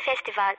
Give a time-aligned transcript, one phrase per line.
[0.00, 0.54] Filmfestival,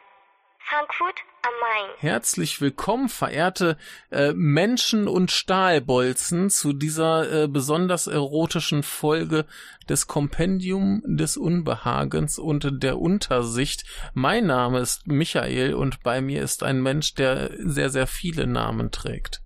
[0.59, 1.89] Frankfurt am Main.
[1.97, 3.77] Herzlich willkommen, verehrte
[4.11, 9.45] äh, Menschen und Stahlbolzen, zu dieser äh, besonders erotischen Folge
[9.89, 13.83] des Kompendium des Unbehagens und der Untersicht.
[14.13, 18.91] Mein Name ist Michael und bei mir ist ein Mensch, der sehr, sehr viele Namen
[18.91, 19.40] trägt.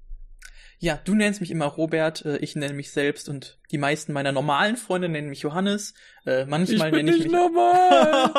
[0.80, 4.32] Ja, du nennst mich immer Robert, äh, ich nenne mich selbst und die meisten meiner
[4.32, 5.94] normalen Freunde nennen mich Johannes.
[6.26, 8.32] Äh, manchmal ich bin nenne ich nicht mich normal.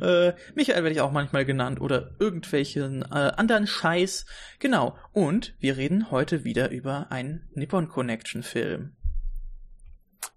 [0.00, 4.26] äh, Michael werde ich auch manchmal genannt oder irgendwelchen äh, anderen Scheiß.
[4.58, 4.96] Genau.
[5.12, 8.96] Und wir reden heute wieder über einen Nippon Connection Film.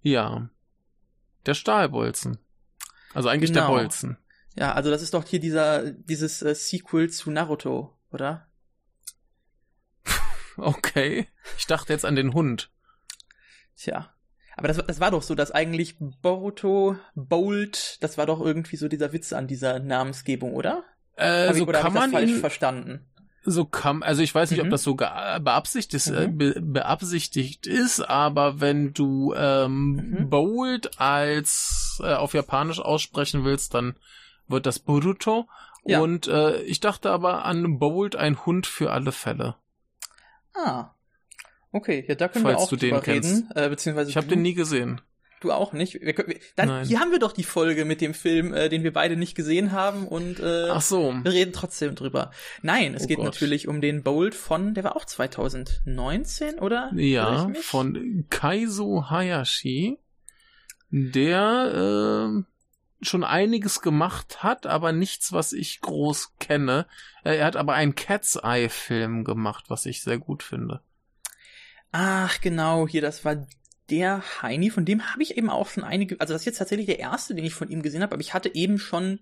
[0.02, 0.48] ja.
[1.46, 2.38] Der Stahlbolzen.
[3.14, 3.68] Also eigentlich Genau.
[3.68, 4.18] der Bolzen.
[4.54, 8.47] Ja, also das ist doch hier dieser dieses Sequel zu Naruto, oder?
[10.58, 11.26] Okay.
[11.56, 12.70] Ich dachte jetzt an den Hund.
[13.76, 14.10] Tja.
[14.56, 18.88] Aber das, das war doch so, dass eigentlich Boruto, Bolt, das war doch irgendwie so
[18.88, 20.82] dieser Witz an dieser Namensgebung, oder?
[21.16, 23.04] Äh, ich, so oder hab kann ich das man falsch ihn, verstanden?
[23.44, 24.70] so kann, also ich weiß nicht, ob Mhm.
[24.70, 26.36] das so beabsichtigt, ist, äh, Mhm.
[26.38, 30.28] be, beabsichtigt ist, aber wenn du ähm, Mhm.
[30.28, 33.94] Bold als äh, auf Japanisch aussprechen willst, dann
[34.48, 35.48] wird das Boruto.
[35.84, 36.00] Ja.
[36.00, 39.54] Und äh, ich dachte aber an Bold, ein Hund für alle Fälle.
[40.64, 40.94] Ah.
[41.72, 43.50] Okay, ja, da können Falls wir auch du drüber reden.
[43.54, 45.00] Äh, beziehungsweise Ich habe den nie gesehen.
[45.40, 45.94] du auch nicht.
[46.00, 46.86] Wir, können- wir, dann, Nein.
[46.86, 49.70] hier haben wir doch die Folge mit dem Film, äh, den wir beide nicht gesehen
[49.72, 51.12] haben und äh, Ach so.
[51.22, 52.30] wir reden trotzdem drüber.
[52.62, 53.26] Nein, es Oh geht Gott.
[53.26, 56.90] natürlich um den Bolt von, der war auch 2019, oder?
[56.96, 59.98] Ja, von Kaizo Hayashi,
[60.90, 62.42] der äh,
[63.00, 66.86] schon einiges gemacht hat, aber nichts, was ich groß kenne.
[67.24, 70.80] Äh, Er hat aber einen Cat's Eye Film gemacht, was ich sehr gut finde.
[71.92, 73.46] Ach, genau, hier, das war
[73.88, 76.86] der Heini, von dem habe ich eben auch schon einige, also das ist jetzt tatsächlich
[76.86, 79.20] der erste, den ich von ihm gesehen habe, aber ich hatte eben schon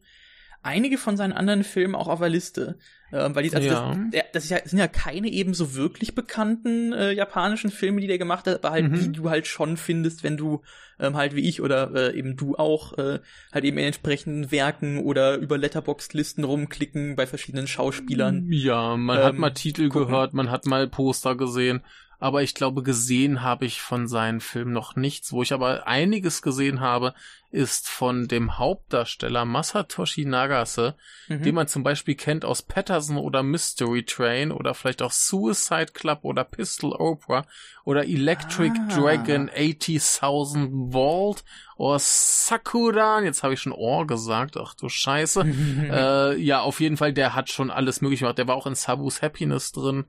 [0.66, 2.78] einige von seinen anderen Filmen auch auf der Liste.
[3.12, 3.94] Ähm, weil die, also Ja.
[4.10, 8.18] das, das ja, sind ja keine eben so wirklich bekannten äh, japanischen Filme, die der
[8.18, 8.94] gemacht hat, aber halt Mhm.
[8.96, 10.62] die du halt schon findest, wenn du
[10.98, 13.20] ähm, halt wie ich oder äh, eben du auch äh,
[13.52, 18.46] halt eben in entsprechenden Werken oder über Letterboxd-Listen rumklicken bei verschiedenen Schauspielern.
[18.50, 20.08] Ja, man hat Ähm, mal Titel gucken.
[20.08, 21.82] gehört, man hat mal Poster gesehen,
[22.18, 25.32] aber ich glaube, gesehen habe ich von seinen Filmen noch nichts.
[25.32, 27.14] Wo ich aber einiges gesehen habe,
[27.50, 30.94] ist von dem Hauptdarsteller Masatoshi Nagase,
[31.28, 31.42] Mhm.
[31.42, 36.20] den man zum Beispiel kennt aus Patterson oder Mystery Train oder vielleicht auch Suicide Club
[36.22, 37.46] oder Pistol Opera
[37.84, 38.88] oder Electric Ah.
[38.94, 41.44] Dragon 80.000 Vault
[41.76, 43.20] oder Sakura.
[43.22, 44.56] Jetzt habe ich schon Ohr gesagt.
[44.56, 45.42] Ach du Scheiße.
[45.90, 48.38] äh, ja, auf jeden Fall, der hat schon alles möglich gemacht.
[48.38, 50.04] Der war auch in Sabu's Happiness drin.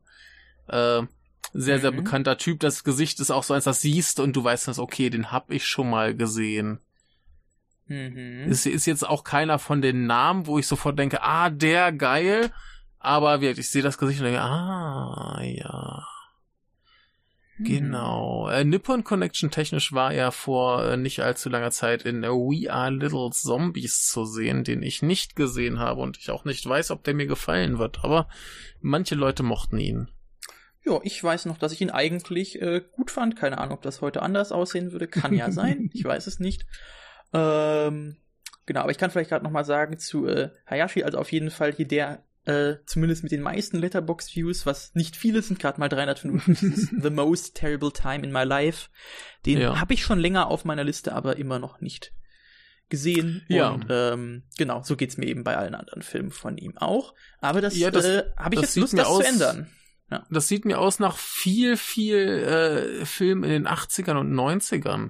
[0.67, 1.03] Äh,
[1.53, 1.97] sehr, sehr Mhm.
[1.97, 2.59] bekannter Typ.
[2.59, 5.52] Das Gesicht ist auch so eins, das siehst und du weißt, das, okay, den hab
[5.52, 6.80] ich schon mal gesehen.
[7.88, 8.46] Mhm.
[8.50, 12.52] Es ist jetzt auch keiner von den Namen, wo ich sofort denke, ah, der geil.
[13.00, 16.06] Aber wirklich, ich sehe das Gesicht und denke, ah, ja.
[17.59, 18.47] Genau.
[18.50, 22.91] Äh, Nippon Connection technisch war er vor äh, nicht allzu langer Zeit in We Are
[22.91, 27.03] Little Zombies zu sehen, den ich nicht gesehen habe und ich auch nicht weiß, ob
[27.03, 28.03] der mir gefallen wird.
[28.03, 28.28] Aber
[28.79, 30.12] manche Leute mochten ihn.
[30.87, 33.35] Ja, ich weiß noch, dass ich ihn eigentlich äh, gut fand.
[33.35, 35.07] Keine Ahnung, ob das heute anders aussehen würde.
[35.07, 35.89] Kann ja sein.
[35.93, 36.65] Ich weiß es nicht.
[37.33, 38.17] Ähm,
[38.65, 41.51] genau, aber ich kann vielleicht gerade noch mal sagen zu äh, Hayashi, also auf jeden
[41.51, 45.89] Fall hier der, äh, zumindest mit den meisten Letterbox-Views, was nicht viele sind, gerade mal
[45.89, 48.89] 355, ist The Most Terrible Time in My Life.
[49.45, 49.79] Den Ja.
[49.79, 52.13] habe ich schon länger auf meiner Liste, aber immer noch nicht
[52.89, 53.43] gesehen.
[53.49, 53.69] Ja.
[53.71, 57.13] Und ähm, genau, so geht's mir eben bei allen anderen Filmen von ihm auch.
[57.41, 59.69] Aber das, Ja, das- äh, habe ich das jetzt Lust, das aus- zu ändern.
[60.29, 62.18] Das sieht mir aus nach viel, viel
[63.01, 65.09] äh, Film in den 80ern und 90ern.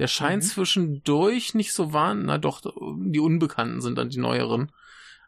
[0.00, 0.46] Der scheint Mhm.
[0.48, 2.60] zwischendurch nicht so wahnsinnig, na doch,
[2.98, 4.72] die Unbekannten sind dann die neueren.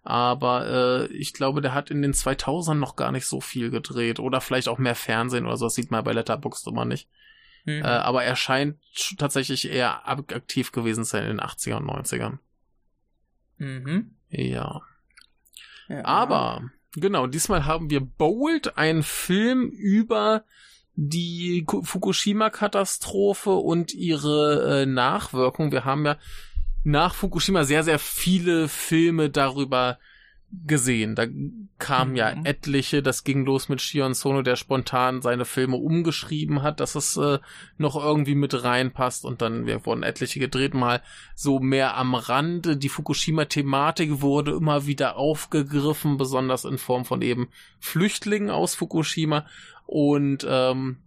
[0.03, 4.19] Aber äh, ich glaube, der hat in den 2000ern noch gar nicht so viel gedreht.
[4.21, 5.67] Oder vielleicht auch mehr Fernsehen oder so.
[5.67, 7.09] Das sieht man bei Letterboxd immer nicht.
[7.65, 7.83] Mhm.
[7.83, 11.91] Äh, aber er scheint sch- tatsächlich eher aktiv gewesen zu sein in den 80ern und
[11.91, 12.39] 90ern.
[13.59, 14.17] Mhm.
[14.29, 14.83] Ja.
[15.89, 16.05] Ja.
[16.05, 20.45] Aber, genau, diesmal haben wir Bold, einen Film über
[20.95, 25.71] die Ku- Fukushima-Katastrophe und ihre äh, Nachwirkung.
[25.73, 26.17] Wir haben ja
[26.85, 29.99] nach Fukushima sehr, sehr viele Filme darüber
[30.67, 31.15] gesehen.
[31.15, 31.27] Da
[31.79, 32.47] kamen ja Mhm.
[32.47, 37.17] etliche, das ging los mit Shion Sono, der spontan seine Filme umgeschrieben hat, dass es
[37.17, 37.39] äh,
[37.79, 41.03] noch irgendwie mit reinpasst und dann wir wurden etliche gedreht, mal
[41.35, 42.77] so mehr am Rande.
[42.77, 47.49] Die Fukushima-Thematik wurde immer wieder aufgegriffen, besonders in Form von eben
[47.81, 49.47] Flüchtlingen aus Fukushima
[49.85, 50.99] und ähm,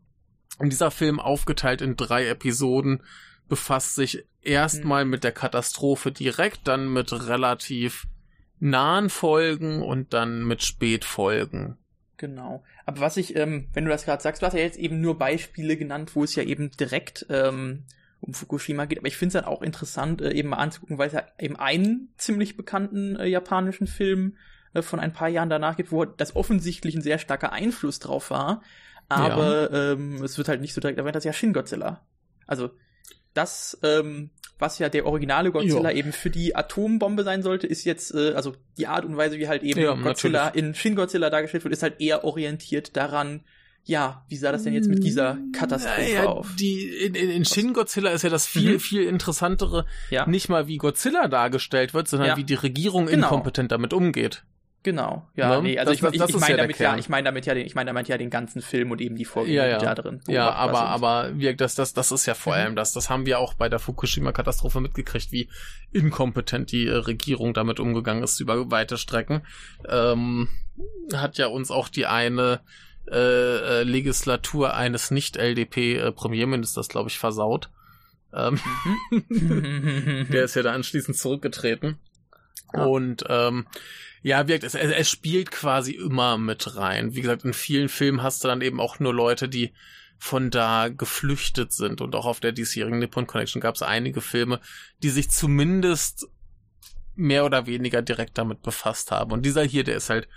[0.62, 3.02] dieser Film aufgeteilt in drei Episoden
[3.48, 5.12] befasst sich erstmal Mhm.
[5.12, 8.06] mit der Katastrophe direkt, dann mit relativ
[8.60, 11.78] nahen Folgen und dann mit Spätfolgen.
[12.18, 12.64] Genau.
[12.86, 15.18] Aber was ich, ähm, wenn du das gerade sagst, du hast ja jetzt eben nur
[15.18, 17.84] Beispiele genannt, wo es ja eben direkt ähm,
[18.20, 19.00] um Fukushima geht.
[19.00, 21.56] Aber ich finde es dann auch interessant, äh, eben mal anzugucken, weil es ja eben
[21.56, 24.36] einen ziemlich bekannten äh, japanischen Film
[24.74, 28.30] äh, von ein paar Jahren danach gibt, wo das offensichtlich ein sehr starker Einfluss drauf
[28.30, 28.62] war.
[29.08, 32.02] Aber ähm, es wird halt nicht so direkt erwähnt, das ist ja Shin Godzilla.
[32.46, 32.70] Also
[33.40, 35.98] das, ähm, was ja der originale Godzilla Jo.
[35.98, 39.48] eben für die Atombombe sein sollte, ist jetzt, äh, also die Art und Weise, wie
[39.48, 43.42] halt eben Ja, Godzilla in Shin Godzilla dargestellt wird, ist halt eher orientiert daran,
[43.86, 46.50] ja, wie sah das denn jetzt mit dieser Katastrophe Ja, ja, auf?
[46.60, 48.80] Die, in, in in Shin Godzilla ist ja das viel, Mhm.
[48.82, 52.38] viel interessantere, Ja, nicht mal wie Godzilla dargestellt wird, sondern Ja.
[52.38, 53.28] wie die Regierung Genau.
[53.28, 54.44] inkompetent damit umgeht.
[54.84, 55.28] Genau.
[55.36, 55.64] Ja, Ne?
[55.64, 57.46] nee, also Das- ich, das- ich, das ich meine ja damit ja, ich meine damit
[57.46, 59.78] ja den, ich meine damit ja den ganzen Film und eben die Vorgänge, Ja, ja.
[59.80, 62.60] die da drin Ja, aber, aber wie, das, das, das ist ja vor Mhm.
[62.62, 62.94] allem das.
[62.94, 65.50] Das haben wir auch bei der Fukushima-Katastrophe mitgekriegt, wie
[65.92, 69.42] inkompetent die äh, Regierung damit umgegangen ist über weite Strecken.
[69.88, 70.48] Ähm,
[71.14, 72.62] hat ja uns auch die eine
[73.12, 77.70] äh, äh, Legislatur eines Nicht-LDP-Premierministers, glaube ich, versaut.
[78.34, 78.60] Ähm,
[79.12, 80.28] Mhm.
[80.32, 81.98] der ist ja da anschließend zurückgetreten.
[82.74, 82.84] Ja.
[82.86, 83.66] Und ähm,
[84.22, 87.16] ja, wirkt, es, es spielt quasi immer mit rein.
[87.16, 89.74] Wie gesagt, in vielen Filmen hast du dann eben auch nur Leute, die
[90.18, 92.02] von da geflüchtet sind.
[92.02, 94.60] Und auch auf der diesjährigen Nippon Connection gab es einige Filme,
[95.02, 96.28] die sich zumindest
[97.16, 99.32] mehr oder weniger direkt damit befasst haben.
[99.32, 100.28] Und dieser hier, der ist halt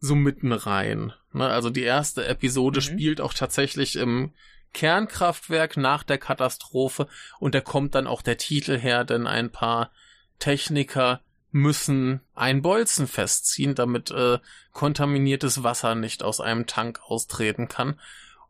[0.00, 1.12] so mitten rein.
[1.32, 1.46] Ne?
[1.46, 2.84] Also die erste Episode Mhm.
[2.84, 4.32] spielt auch tatsächlich im
[4.72, 7.08] Kernkraftwerk nach der Katastrophe
[7.40, 9.90] und da kommt dann auch der Titel her, denn ein paar
[10.38, 14.38] Techniker müssen ein Bolzen festziehen, damit äh,
[14.72, 17.98] kontaminiertes Wasser nicht aus einem Tank austreten kann.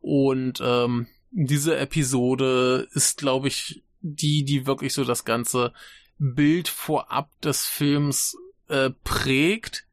[0.00, 5.72] Und ähm, diese Episode ist, glaube ich, die, die wirklich so das ganze
[6.18, 8.36] Bild vorab des Films
[8.68, 9.86] äh, prägt.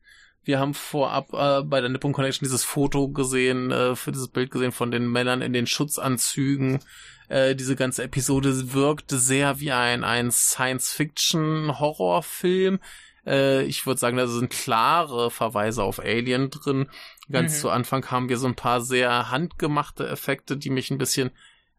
[0.46, 4.52] Wir haben vorab äh, bei der Nippon Connection dieses Foto gesehen, äh, für dieses Bild
[4.52, 6.80] gesehen von den Männern in den Schutzanzügen.
[7.28, 12.80] Äh, diese ganze Episode wirkte sehr wie ein, ein Science-Fiction-Horrorfilm.
[13.26, 16.88] Äh, ich würde sagen, da sind klare Verweise auf Alien drin.
[17.32, 17.60] Ganz Mhm.
[17.62, 21.32] zu Anfang haben wir so ein paar sehr handgemachte Effekte, die mich ein bisschen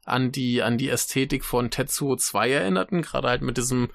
[0.05, 3.91] an die, an die Ästhetik von Tetsuo 2 erinnerten, gerade halt mit diesem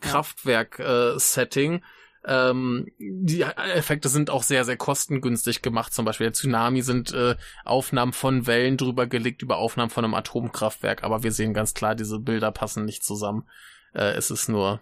[0.00, 1.82] Kraftwerk-Setting.
[2.24, 5.92] Ähm, die Effekte sind auch sehr, sehr kostengünstig gemacht.
[5.92, 10.14] Zum Beispiel der Tsunami sind äh, Aufnahmen von Wellen drüber gelegt über Aufnahmen von einem
[10.14, 13.48] Atomkraftwerk, aber wir sehen ganz klar, diese Bilder passen nicht zusammen.
[13.92, 14.80] Äh, es ist nur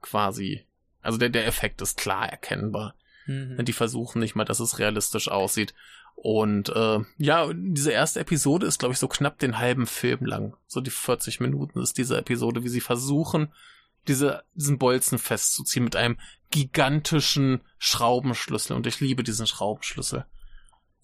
[0.00, 0.64] quasi,
[1.02, 2.94] also der, der Effekt ist klar erkennbar.
[3.26, 3.64] Mhm.
[3.64, 5.74] Die versuchen nicht mal, dass es realistisch aussieht.
[6.14, 10.56] Und äh, ja, diese erste Episode ist, glaube ich, so knapp den halben Film lang.
[10.66, 13.52] So die 40 Minuten ist diese Episode, wie sie versuchen,
[14.08, 16.18] diese, diesen Bolzen festzuziehen mit einem
[16.50, 18.76] gigantischen Schraubenschlüssel.
[18.76, 20.24] Und ich liebe diesen Schraubenschlüssel.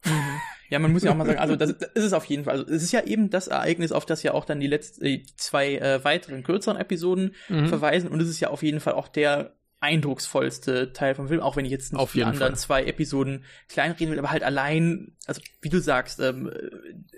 [0.04, 0.40] Mhm.
[0.70, 2.58] Ja, man muss ja auch mal sagen, also das, das ist es auf jeden Fall.
[2.58, 5.24] Also es ist ja eben das Ereignis, auf das ja auch dann die letzten die
[5.36, 7.69] zwei äh, weiteren kürzeren Episoden Mhm.
[7.69, 11.56] verweisen und es ist ja auf jeden Fall auch der eindrucksvollste Teil vom Film, auch
[11.56, 12.56] wenn ich jetzt nicht Auf die anderen Fall.
[12.58, 16.52] zwei Episoden kleinreden will, aber halt allein, also wie du sagst, ähm,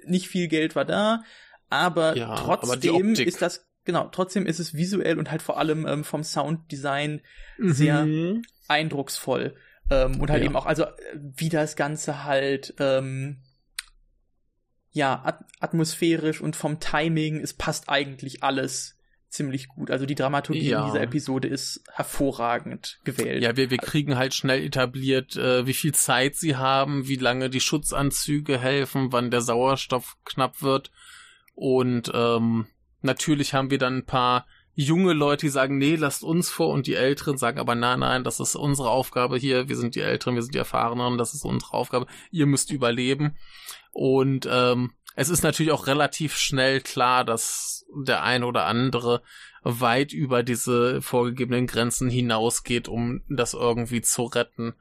[0.05, 1.23] nicht viel Geld war da,
[1.71, 3.27] aber Ja, aber trotzdem Optik.
[3.27, 7.21] ist das genau, trotzdem ist es visuell und halt vor allem ähm, vom Sounddesign
[7.59, 8.43] sehr Mhm.
[8.69, 9.57] eindrucksvoll.
[9.91, 10.47] Ähm, und halt Ja.
[10.47, 13.43] eben auch, also äh, wie das Ganze halt, ähm,
[14.93, 18.97] ja, at atmosphärisch und vom Timing, es passt eigentlich alles
[19.29, 19.91] ziemlich gut.
[19.93, 20.81] Also die Dramaturgie Ja.
[20.81, 23.43] in dieser Episode ist hervorragend gewählt.
[23.43, 27.49] Ja, wir, wir kriegen halt schnell etabliert, äh, wie viel Zeit sie haben, wie lange
[27.51, 30.91] die Schutzanzüge helfen, wann der Sauerstoff knapp wird.
[31.55, 32.67] Und ähm,
[33.03, 36.87] natürlich haben wir dann ein paar junge Leute, die sagen, nee, lasst uns vor und
[36.87, 40.37] die Älteren sagen aber, nein, nein, das ist unsere Aufgabe hier, wir sind die Älteren,
[40.37, 43.37] wir sind die Erfahreneren, das ist unsere Aufgabe, ihr müsst überleben.
[43.93, 49.23] Und ähm, es ist natürlich auch relativ schnell klar, dass der ein oder andere
[49.63, 54.75] weit über diese vorgegebenen Grenzen hinausgeht, um das irgendwie zu retten.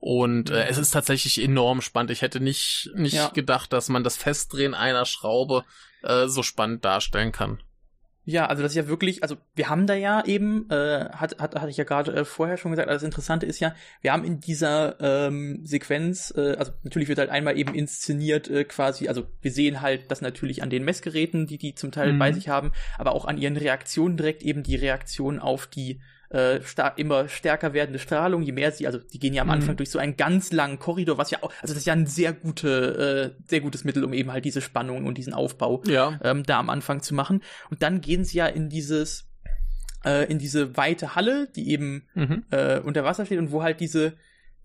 [0.00, 2.10] Und äh, es ist tatsächlich enorm spannend.
[2.10, 3.28] Ich hätte nicht, nicht Ja.
[3.28, 5.64] gedacht, dass man das Festdrehen einer Schraube
[6.02, 7.62] äh, so spannend darstellen kann.
[8.24, 11.54] Ja, also das ist ja wirklich, also wir haben da ja eben, äh, hat, hat,
[11.54, 14.22] hatte ich ja gerade äh, vorher schon gesagt, also das Interessante ist ja, wir haben
[14.22, 19.26] in dieser ähm, Sequenz, äh, also natürlich wird halt einmal eben inszeniert äh, quasi, also
[19.40, 22.18] wir sehen halt das natürlich an den Messgeräten, die die zum Teil Mhm.
[22.18, 26.60] bei sich haben, aber auch an ihren Reaktionen direkt eben die Reaktion auf die äh,
[26.96, 29.76] immer stärker werdende Strahlung, je mehr sie, also die gehen ja am Anfang mhm.
[29.78, 32.32] durch so einen ganz langen Korridor, was ja auch, also das ist ja ein sehr
[32.32, 36.18] gute, äh, sehr gutes Mittel, um eben halt diese Spannung und diesen Aufbau ja.
[36.22, 37.42] ähm, da am Anfang zu machen.
[37.70, 39.26] Und dann gehen sie ja in dieses,
[40.04, 42.44] äh, in diese weite Halle, die eben mhm.
[42.50, 44.14] äh, unter Wasser steht und wo halt diese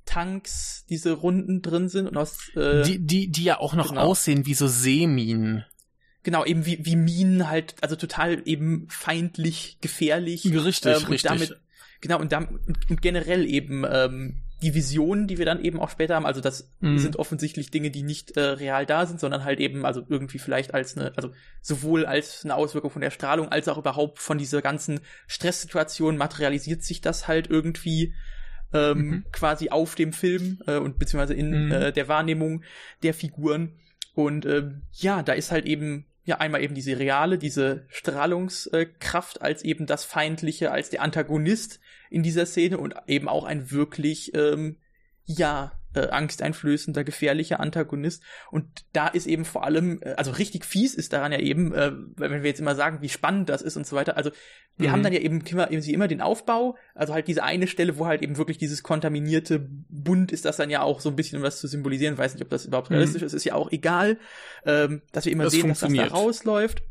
[0.06, 4.02] Tanks, diese Runden drin sind und aus äh, die, die, die ja auch noch genau.
[4.02, 5.64] aussehen wie so Seeminen.
[6.24, 10.46] Genau, eben wie, wie Minen halt, also total eben feindlich, gefährlich.
[10.46, 11.30] Richtig, ähm, und richtig.
[11.30, 11.60] Damit,
[12.00, 16.16] genau, und, damit, und generell eben ähm, die Visionen, die wir dann eben auch später
[16.16, 16.98] haben, also das mhm.
[16.98, 20.74] sind offensichtlich Dinge, die nicht äh, real da sind, sondern halt eben, also irgendwie vielleicht
[20.74, 24.62] als eine, also sowohl als eine Auswirkung von der Strahlung, als auch überhaupt von dieser
[24.62, 28.14] ganzen Stresssituation materialisiert sich das halt irgendwie
[28.72, 29.26] ähm, mhm.
[29.34, 31.72] quasi auf dem Film äh, und beziehungsweise in mhm.
[31.72, 32.64] äh, der Wahrnehmung
[33.04, 33.74] der Figuren.
[34.16, 39.64] Und ähm, ja, da ist halt eben ja einmal eben diese reale, diese Strahlungskraft als
[39.64, 44.78] eben das Feindliche, als der Antagonist in dieser Szene und eben auch ein wirklich, ähm,
[45.26, 48.24] ja, äh, angsteinflößender, gefährlicher Antagonist.
[48.52, 51.92] Und da ist eben vor allem, äh, also richtig fies ist daran ja eben, äh,
[52.16, 54.18] wenn wir jetzt immer sagen, wie spannend das ist und so weiter.
[54.18, 54.32] Also
[54.78, 54.92] wir mhm.
[54.92, 58.06] haben dann ja eben immer, eben, immer den Aufbau, also halt diese eine Stelle, wo
[58.06, 61.44] halt eben wirklich dieses kontaminierte Bund ist, das dann ja auch so ein bisschen um
[61.44, 62.18] was zu symbolisieren.
[62.18, 62.96] weiß nicht, ob das überhaupt mhm.
[62.96, 64.18] realistisch ist, ist ja auch egal,
[64.66, 66.84] ähm, dass wir immer das sehen, dass das da rausläuft.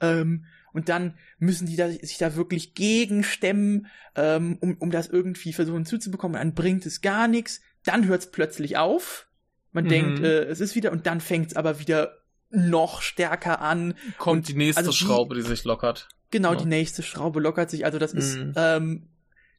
[0.00, 5.52] Ähm, und dann müssen die da, sich da wirklich gegenstemmen, ähm, um, um das irgendwie
[5.52, 6.38] versuchen zuzubekommen.
[6.38, 9.26] dann bringt es gar nichts dann hört es plötzlich auf.
[9.72, 9.88] Man mhm.
[9.88, 12.18] denkt, äh, es ist wieder, und dann fängt es aber wieder
[12.50, 13.94] noch stärker an.
[14.16, 16.08] Kommt und, die nächste also Schraube, die, sich lockert.
[16.30, 16.58] Genau, ja.
[16.58, 17.84] die nächste Schraube lockert sich.
[17.84, 18.18] Also das mhm.
[18.18, 19.08] ist, ähm,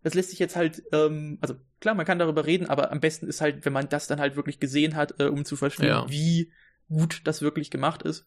[0.04, 3.28] das lässt sich jetzt halt, ähm, also klar, man kann darüber reden, aber am besten
[3.28, 6.10] ist halt, wenn man das dann halt wirklich gesehen hat, äh, um zu verstehen, ja.
[6.10, 6.52] wie
[6.88, 8.26] gut das wirklich gemacht ist.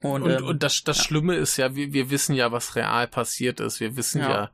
[0.00, 1.04] Und, und, ähm, und das, das ja.
[1.04, 3.80] Schlimme ist ja, wir, wir wissen ja, was real passiert ist.
[3.80, 4.30] Wir wissen ja.
[4.30, 4.50] ja,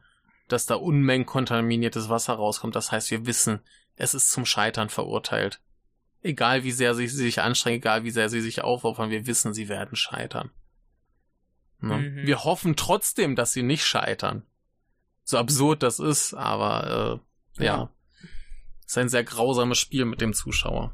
[0.49, 2.76] dass da Unmengen kontaminiertes Wasser rauskommt.
[2.76, 3.60] Das heißt, wir wissen,
[4.00, 5.61] es ist zum Scheitern verurteilt.
[6.23, 9.69] Egal wie sehr sie, sich anstrengen, egal wie sehr sie sich aufopfern, wir wissen, sie
[9.69, 10.50] werden scheitern.
[11.80, 11.99] Ne?
[11.99, 12.26] Mhm.
[12.26, 14.42] Wir hoffen trotzdem, dass sie nicht scheitern.
[15.25, 17.21] So absurd das ist, aber
[17.59, 17.76] äh, ja.
[17.76, 17.92] ja.
[18.87, 20.92] Ist ein sehr grausames Spiel mit dem Zuschauer.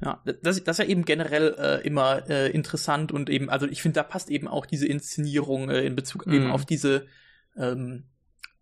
[0.00, 3.82] Ja, das, das ist ja eben generell äh, immer äh, interessant und eben, also ich
[3.82, 6.50] finde, da passt eben auch diese Inszenierung äh, in Bezug eben mhm.
[6.52, 7.06] auf diese
[7.56, 8.04] ähm,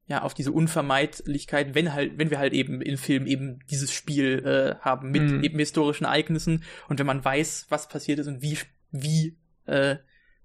[0.08, 4.44] ja, auf diese Unvermeidlichkeit, wenn halt, wenn wir halt eben im Film eben dieses Spiel
[4.44, 5.42] äh, haben mit mhm.
[5.42, 8.58] eben historischen Ereignissen und wenn man weiß, was passiert ist und wie,
[8.92, 9.36] wie
[9.66, 9.96] äh,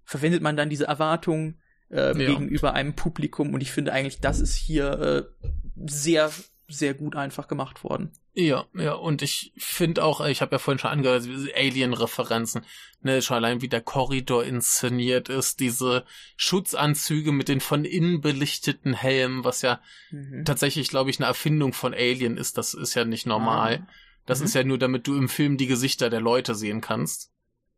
[0.03, 1.59] verwendet man dann diese Erwartung
[1.91, 2.13] äh, ja.
[2.13, 5.45] gegenüber einem Publikum und ich finde eigentlich, das ist hier äh,
[5.85, 6.31] sehr,
[6.73, 8.11] sehr gut einfach gemacht worden.
[8.33, 12.65] Ja, ja, und ich finde auch, ich habe ja vorhin schon angehört, Alien-Referenzen,
[13.01, 16.05] ne, schon allein wie der Korridor inszeniert ist, diese
[16.37, 20.45] Schutzanzüge mit den von innen belichteten Helmen, was ja mhm.
[20.45, 23.85] tatsächlich, glaube ich, eine Erfindung von Alien ist, das ist ja nicht normal.
[23.85, 23.91] Ah.
[24.25, 24.45] Das mhm.
[24.45, 27.31] ist ja nur, damit du im Film die Gesichter der Leute sehen kannst.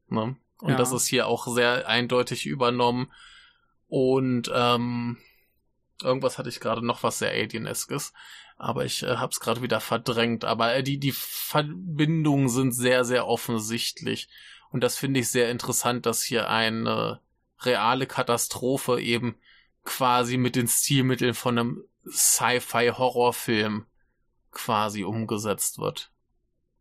[0.09, 0.35] Ne?
[0.59, 0.75] Und ja.
[0.75, 3.11] das ist hier auch sehr eindeutig übernommen.
[3.87, 5.17] Und ähm,
[6.01, 8.13] irgendwas hatte ich gerade noch was sehr Alien-eskes
[8.57, 10.45] aber ich äh, hab's gerade wieder verdrängt.
[10.45, 14.29] Aber äh, die, die Verbindungen sind sehr, sehr offensichtlich.
[14.71, 17.19] Und das finde ich sehr interessant, dass hier eine
[17.59, 19.35] reale Katastrophe eben
[19.83, 23.85] quasi mit den Stilmitteln von einem Sci-Fi-Horrorfilm
[24.51, 26.11] quasi umgesetzt wird.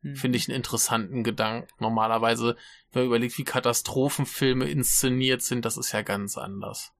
[0.02, 0.16] Hm.
[0.16, 1.68] Finde ich einen interessanten Gedanken.
[1.78, 2.56] Normalerweise,
[2.92, 6.92] wenn man überlegt, wie Katastrophenfilme inszeniert sind, das ist ja ganz anders.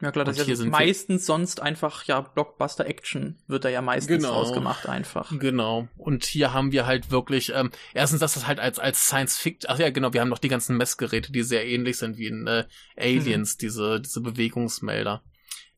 [0.00, 4.32] Ja klar, das ist ja meistens sonst einfach ja Blockbuster-Action wird da ja meistens genau,
[4.32, 5.36] ausgemacht einfach.
[5.36, 5.88] Genau.
[5.96, 9.68] Und hier haben wir halt wirklich, ähm, erstens, dass das halt als, als Science Fiction,
[9.68, 12.46] ach ja genau, wir haben noch die ganzen Messgeräte, die sehr ähnlich sind wie in
[12.46, 13.58] äh, Aliens, mhm.
[13.58, 15.24] diese, diese Bewegungsmelder.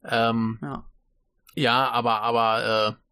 [0.05, 0.85] Ähm, ja.
[1.55, 3.11] ja, aber, aber, äh,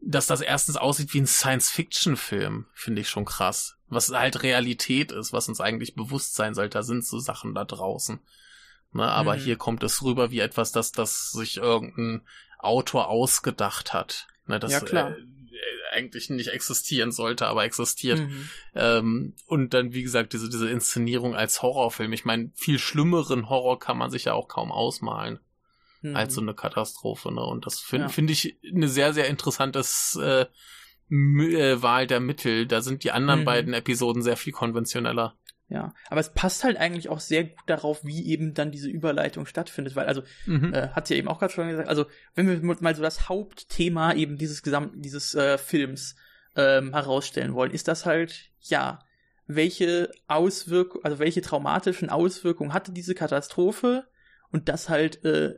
[0.00, 3.76] dass das erstens aussieht wie ein Science-Fiction-Film, finde ich schon krass.
[3.88, 7.64] Was halt Realität ist, was uns eigentlich bewusst sein sollte, da sind so Sachen da
[7.66, 8.18] draußen.
[8.92, 9.40] Ne, aber mhm.
[9.40, 12.22] hier kommt es rüber wie etwas, das, das sich irgendein
[12.58, 14.26] Autor ausgedacht hat.
[14.46, 15.12] Ne, das ja, klar.
[15.12, 15.22] Äh,
[15.92, 18.20] eigentlich nicht existieren sollte, aber existiert.
[18.20, 18.48] Mhm.
[18.74, 22.12] Ähm, und dann, wie gesagt, diese, diese Inszenierung als Horrorfilm.
[22.12, 25.38] Ich meine, viel schlimmeren Horror kann man sich ja auch kaum ausmalen.
[26.00, 26.16] Mhm.
[26.16, 27.32] Als so eine Katastrophe.
[27.32, 27.42] Ne?
[27.42, 28.08] Und das finde ja.
[28.08, 30.46] find ich eine sehr, sehr interessantes äh,
[31.10, 32.66] äh, Wahl der Mittel.
[32.66, 33.44] Da sind die anderen mhm.
[33.44, 35.36] beiden Episoden sehr viel konventioneller.
[35.68, 39.46] Ja, aber es passt halt eigentlich auch sehr gut darauf, wie eben dann diese Überleitung
[39.46, 40.74] stattfindet, weil also mhm.
[40.74, 42.04] äh, hat ja eben auch gerade schon gesagt, also
[42.34, 46.16] wenn wir mal so das Hauptthema eben dieses gesamten dieses äh, Films
[46.56, 48.98] ähm, herausstellen wollen, ist das halt ja
[49.46, 54.06] welche Auswirkungen, also welche traumatischen Auswirkungen hatte diese Katastrophe
[54.50, 55.54] und das halt äh,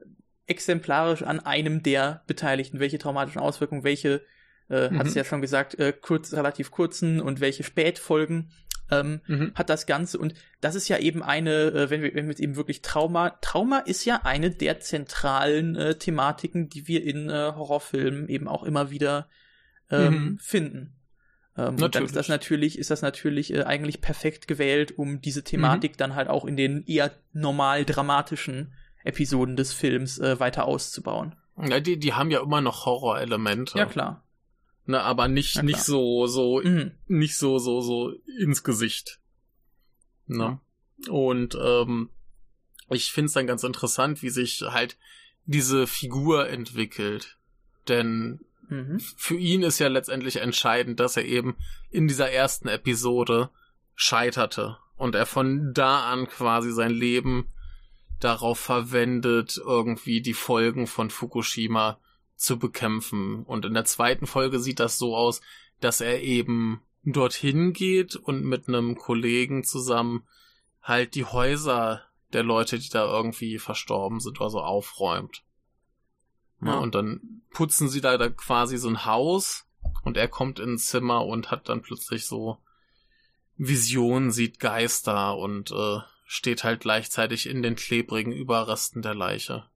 [0.46, 4.23] exemplarisch an einem der Beteiligten, welche traumatischen Auswirkungen, welche,
[4.68, 4.99] äh, mhm.
[4.99, 8.50] hat es ja schon gesagt, äh, kurz, relativ kurzen und welche Spätfolgen
[9.00, 9.52] ähm, mhm.
[9.54, 10.18] hat das Ganze.
[10.18, 13.30] Und das ist ja eben eine, äh, wenn wir, wenn wir jetzt eben wirklich Trauma,
[13.40, 18.62] Trauma ist ja eine der zentralen äh, Thematiken, die wir in äh, Horrorfilmen eben auch
[18.62, 19.28] immer wieder
[19.90, 20.38] ähm, mhm.
[20.38, 20.96] finden.
[21.56, 25.44] Ähm, und dann ist das natürlich, ist das natürlich äh, eigentlich perfekt gewählt, um diese
[25.44, 25.96] Thematik mhm.
[25.98, 28.72] dann halt auch in den eher normal dramatischen
[29.04, 31.36] Episoden des Films äh, weiter auszubauen.
[31.56, 33.78] Ja, die, die haben ja immer noch Horrorelemente.
[33.78, 34.24] Ja, klar.
[34.86, 36.92] Ne, aber nicht, nicht so, so, mhm.
[37.06, 39.18] nicht so, so, so ins Gesicht.
[40.26, 40.60] Ne?
[40.98, 41.10] Ja.
[41.12, 42.10] Und ähm,
[42.90, 44.98] ich finde es dann ganz interessant, wie sich halt
[45.46, 47.38] diese Figur entwickelt.
[47.88, 49.00] Denn mhm.
[49.16, 51.56] für ihn ist ja letztendlich entscheidend, dass er eben
[51.90, 53.48] in dieser ersten Episode
[53.94, 57.50] scheiterte und er von da an quasi sein Leben
[58.20, 61.98] darauf verwendet, irgendwie die Folgen von Fukushima
[62.44, 63.42] zu bekämpfen.
[63.44, 65.40] Und in der zweiten Folge sieht das so aus,
[65.80, 70.26] dass er eben dorthin geht und mit einem Kollegen zusammen
[70.80, 75.42] halt die Häuser der Leute, die da irgendwie verstorben sind, also aufräumt.
[76.62, 76.78] Ja.
[76.78, 79.66] Und dann putzen sie da, da quasi so ein Haus
[80.02, 82.58] und er kommt ins Zimmer und hat dann plötzlich so
[83.56, 89.68] Visionen, sieht Geister und äh, steht halt gleichzeitig in den klebrigen Überresten der Leiche.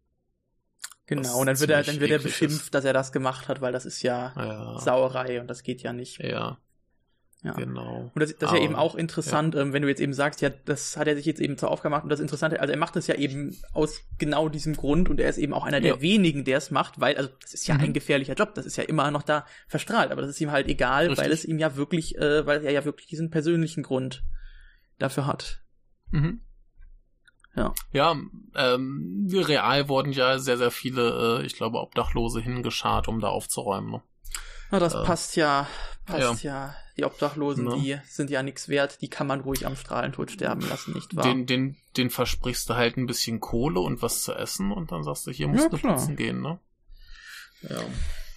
[1.08, 2.74] Genau, und dann wird er, dann wird er beschimpft, ist.
[2.74, 5.94] dass er das gemacht hat, weil das ist ja, ja, Sauerei und das geht ja
[5.94, 6.18] nicht.
[6.22, 6.58] Ja.
[7.42, 7.52] Ja.
[7.52, 8.10] Genau.
[8.14, 9.60] Und das, das ist ja eben auch interessant, ja.
[9.60, 11.92] ähm, wenn du jetzt eben sagst, ja, das hat er sich jetzt eben zur Aufgabe
[11.92, 15.20] gemacht und das Interessante, also er macht das ja eben aus genau diesem Grund und
[15.20, 17.76] er ist eben auch einer der wenigen, der es macht, weil, also das ist ja
[17.76, 17.84] mhm.
[17.84, 20.66] ein gefährlicher Job, das ist ja immer noch da verstrahlt, aber das ist ihm halt
[20.66, 21.24] egal, Richtig.
[21.24, 24.24] weil es ihm ja wirklich, äh, weil er ja wirklich diesen persönlichen Grund
[24.98, 25.62] dafür hat.
[26.10, 26.40] Mhm.
[27.58, 28.16] Ja, ja
[28.54, 33.90] ähm, real wurden ja sehr, sehr viele, äh, ich glaube, Obdachlose hingeschart, um da aufzuräumen.
[33.90, 34.02] Ne?
[34.70, 35.66] Na, das äh, passt ja,
[36.06, 36.66] passt ja.
[36.66, 36.74] ja.
[36.96, 37.76] Die Obdachlosen, ne?
[37.76, 41.22] die sind ja nichts wert, die kann man ruhig am Strahlentod sterben lassen, nicht wahr?
[41.22, 45.04] Den, den, den versprichst du halt ein bisschen Kohle und was zu essen und dann
[45.04, 46.58] sagst du, hier musst ja, du putzen gehen, ne?
[47.62, 47.80] Ja.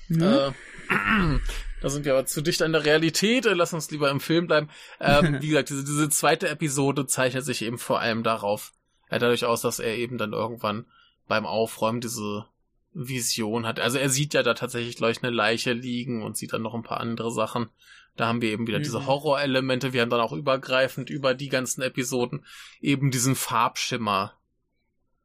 [0.10, 0.48] ja.
[0.48, 0.52] Äh,
[1.82, 4.46] da sind wir aber zu dicht an der Realität, äh, lass uns lieber im Film
[4.46, 4.70] bleiben.
[5.00, 8.74] Ähm, wie gesagt, diese, diese zweite Episode zeichnet sich eben vor allem darauf,
[9.12, 10.86] ja, dadurch aus, dass er eben dann irgendwann
[11.28, 12.46] beim Aufräumen diese
[12.94, 13.80] Vision hat.
[13.80, 16.74] Also er sieht ja da tatsächlich, glaube ich, eine Leiche liegen und sieht dann noch
[16.74, 17.70] ein paar andere Sachen.
[18.18, 18.84] Da haben wir eben wieder mhm.
[18.84, 19.94] diese Horrorelemente.
[19.94, 22.46] Wir haben dann auch übergreifend über die ganzen Episoden
[22.82, 24.34] eben diesen Farbschimmer,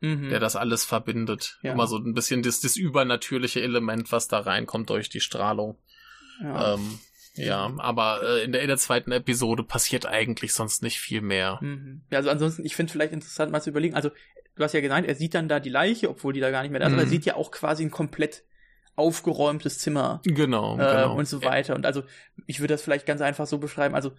[0.00, 0.28] mhm.
[0.28, 1.58] der das alles verbindet.
[1.62, 1.72] Ja.
[1.72, 5.76] Immer so ein bisschen das, das übernatürliche Element, was da reinkommt durch die Strahlung.
[6.40, 6.74] Ja.
[6.74, 6.98] Ähm,
[7.36, 11.58] ja, aber äh, in, der, in der zweiten Episode passiert eigentlich sonst nicht viel mehr.
[11.60, 12.02] Mhm.
[12.10, 14.10] Ja, also ansonsten, ich finde vielleicht interessant mal zu überlegen, also
[14.56, 16.70] du hast ja gesagt, er sieht dann da die Leiche, obwohl die da gar nicht
[16.70, 16.98] mehr da ist, mhm.
[16.98, 18.44] aber er sieht ja auch quasi ein komplett
[18.96, 20.20] aufgeräumtes Zimmer.
[20.24, 21.16] Genau, äh, genau.
[21.16, 21.74] Und so weiter.
[21.74, 22.02] Und also,
[22.46, 24.12] ich würde das vielleicht ganz einfach so beschreiben, also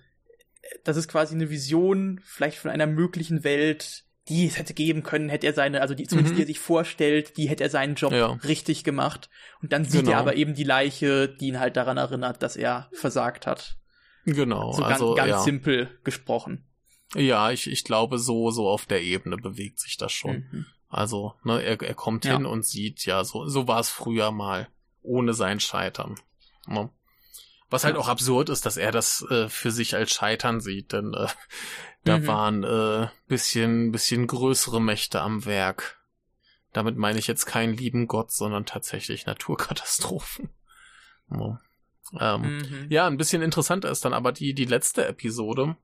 [0.83, 5.29] das ist quasi eine Vision vielleicht von einer möglichen Welt, die es hätte geben können,
[5.29, 6.37] hätte er seine, also die zumindest mhm.
[6.37, 8.33] die er sich vorstellt, die hätte er seinen Job ja.
[8.43, 9.29] richtig gemacht.
[9.61, 10.13] Und dann sieht genau.
[10.13, 13.77] er aber eben die Leiche, die ihn halt daran erinnert, dass er versagt hat.
[14.25, 14.73] Genau.
[14.73, 15.39] So also, ganz, ganz ja.
[15.39, 16.65] simpel gesprochen.
[17.15, 20.47] Ja, ich, ich glaube, so, so auf der Ebene bewegt sich das schon.
[20.51, 20.65] Mhm.
[20.89, 22.33] Also, ne, er, er kommt ja.
[22.33, 24.67] hin und sieht, ja, so, so war es früher mal,
[25.01, 26.15] ohne sein Scheitern.
[26.67, 26.89] Ne?
[27.69, 31.13] Was halt auch absurd ist, dass er das äh, für sich als Scheitern sieht, denn
[31.13, 31.27] äh,
[32.07, 32.27] da mhm.
[32.27, 35.99] waren äh, bisschen, bisschen größere Mächte am Werk.
[36.73, 40.49] Damit meine ich jetzt keinen lieben Gott, sondern tatsächlich Naturkatastrophen.
[41.29, 41.59] Ja.
[42.21, 42.85] Ähm, mhm.
[42.87, 45.75] ja, ein bisschen interessanter ist dann aber die, die letzte Episode,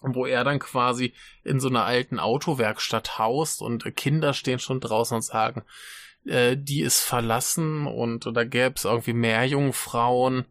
[0.00, 1.12] wo er dann quasi
[1.44, 5.64] in so einer alten Autowerkstatt haust und Kinder stehen schon draußen und sagen,
[6.24, 10.46] äh, die ist verlassen und da gäbe es irgendwie mehr Jungfrauen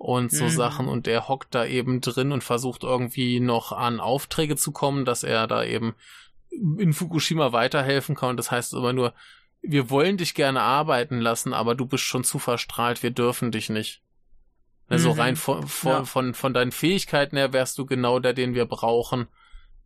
[0.00, 0.48] und so mhm.
[0.48, 5.04] Sachen und der hockt da eben drin und versucht irgendwie noch an Aufträge zu kommen,
[5.04, 5.94] dass er da eben
[6.50, 9.12] in Fukushima weiterhelfen kann und das heißt immer nur,
[9.60, 13.68] wir wollen dich gerne arbeiten lassen, aber du bist schon zu verstrahlt, wir dürfen dich
[13.68, 14.00] nicht.
[14.88, 15.20] Also mhm.
[15.20, 16.04] rein von, von, ja.
[16.04, 19.28] von, von deinen Fähigkeiten her wärst du genau der, den wir brauchen,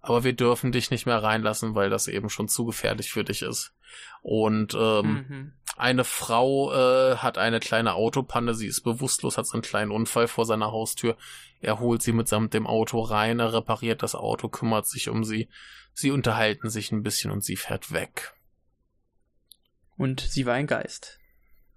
[0.04, 3.40] aber wir dürfen dich nicht mehr reinlassen, weil das eben schon zu gefährlich für dich
[3.40, 3.72] ist.
[4.20, 5.52] Und ähm, mhm.
[5.78, 10.28] eine Frau äh, hat eine kleine Autopanne, sie ist bewusstlos, hat so einen kleinen Unfall
[10.28, 11.16] vor seiner Haustür.
[11.60, 15.48] Er holt sie mitsamt dem Auto rein, er repariert das Auto, kümmert sich um sie.
[15.94, 18.34] Sie unterhalten sich ein bisschen und sie fährt weg.
[19.96, 21.18] Und sie war ein Geist.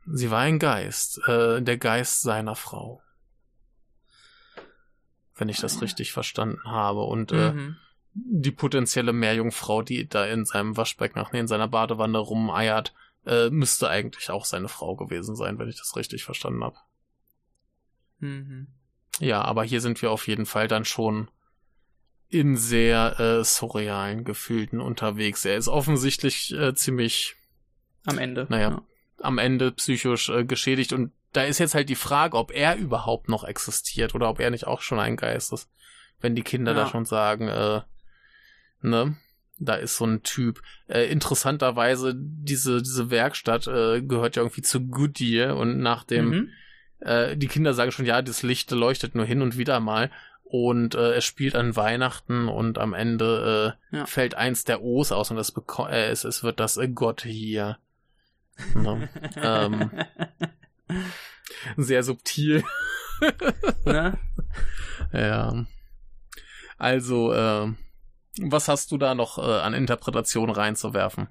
[0.05, 3.01] Sie war ein Geist, äh, der Geist seiner Frau.
[5.35, 5.79] Wenn ich das ah.
[5.79, 7.03] richtig verstanden habe.
[7.03, 7.69] Und äh, mhm.
[7.69, 7.86] äh,
[8.19, 12.93] die potenzielle Meerjungfrau, die da in seinem Waschbecken, ach nee, in seiner Badewanne rumeiert,
[13.25, 16.77] äh, müsste eigentlich auch seine Frau gewesen sein, wenn ich das richtig verstanden habe.
[18.19, 18.67] Mhm.
[19.19, 21.29] Ja, aber hier sind wir auf jeden Fall dann schon
[22.29, 25.45] in sehr äh, surrealen Gefühlen unterwegs.
[25.45, 27.35] Er ist offensichtlich äh, ziemlich
[28.05, 28.47] Am Ende.
[28.49, 28.69] Naja.
[28.69, 28.81] Ja.
[29.21, 33.29] am Ende psychisch äh, geschädigt und da ist jetzt halt die Frage, ob er überhaupt
[33.29, 35.69] noch existiert oder ob er nicht auch schon ein Geist ist.
[36.19, 36.79] Wenn die Kinder Ja.
[36.83, 37.81] da schon sagen, äh,
[38.81, 39.15] ne,
[39.59, 40.61] da ist so ein Typ.
[40.87, 46.49] Äh, interessanterweise, diese, diese Werkstatt äh, gehört ja irgendwie zu Goodyear und nach dem, Mhm.
[46.99, 50.11] äh, die Kinder sagen schon, ja, das Licht leuchtet nur hin und wieder mal.
[50.49, 54.05] Und äh, es spielt an Weihnachten und am Ende äh, Ja.
[54.05, 57.23] fällt eins der O's aus und es, beko- äh, es, es wird das äh, Gott
[57.23, 57.77] hier.
[58.73, 59.09] Ne?
[59.41, 59.91] ähm,
[61.75, 62.63] sehr subtil.
[63.85, 64.17] ne?
[65.13, 65.65] Ja.
[66.77, 67.67] Also, äh,
[68.41, 71.27] was hast du da noch äh, an Interpretation reinzuwerfen?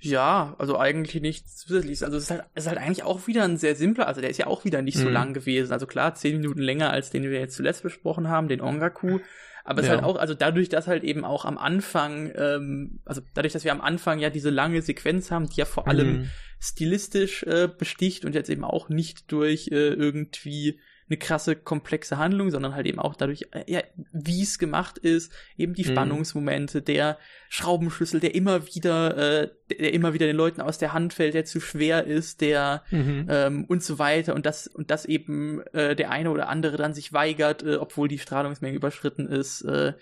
[0.00, 2.02] Ja, also eigentlich nichts zusätzliches.
[2.02, 4.30] Also es ist halt, es ist halt eigentlich auch wieder ein sehr simpler, also der
[4.30, 5.12] ist ja auch wieder nicht so Mhm.
[5.14, 5.72] lang gewesen.
[5.72, 9.20] Also klar, zehn Minuten länger als den wir jetzt zuletzt besprochen haben, den Ongaku.
[9.64, 9.92] Aber es Ja.
[9.94, 13.62] ist halt auch, also dadurch, dass halt eben auch am Anfang, ähm, also dadurch, dass
[13.62, 16.30] wir am Anfang ja diese lange Sequenz haben, die ja vor allem Mhm.
[16.58, 20.80] stilistisch äh, besticht und jetzt eben auch nicht durch äh, irgendwie
[21.12, 25.30] eine krasse, komplexe Handlung, sondern halt eben auch dadurch, äh, ja, wie es gemacht ist,
[25.58, 25.88] eben die Mhm.
[25.88, 27.18] Spannungsmomente, der
[27.50, 31.44] Schraubenschlüssel, der immer wieder, äh, der immer wieder den Leuten aus der Hand fällt, der
[31.44, 33.26] zu schwer ist, der Mhm.
[33.28, 36.94] ähm, und so weiter und das und das eben äh, der eine oder andere dann
[36.94, 39.92] sich weigert, äh, obwohl die Strahlungsmenge überschritten ist, äh,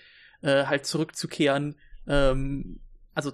[0.42, 1.74] äh, halt zurückzukehren.
[2.06, 2.78] Ähm,
[3.14, 3.32] also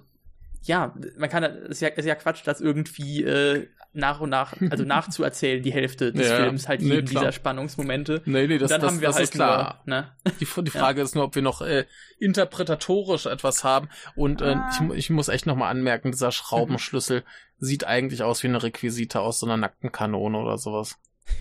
[0.66, 4.54] ja, man kann, es ist ja, ist ja Quatsch, das irgendwie äh, nach und nach,
[4.70, 8.22] also nachzuerzählen, die Hälfte des Ja, Films, halt nee, dieser Spannungsmomente.
[8.26, 9.82] Nee, nee, das, dann das, haben wir das halt ist klar.
[9.86, 10.12] nur, ne?
[10.40, 11.86] Die, die Frage ist nur, ob wir noch äh,
[12.18, 13.88] interpretatorisch etwas haben.
[14.14, 14.68] Und äh, Ah.
[14.70, 17.24] ich, ich muss echt nochmal anmerken, dieser Schraubenschlüssel
[17.58, 20.98] sieht eigentlich aus wie eine Requisite aus so einer nackten Kanone oder sowas.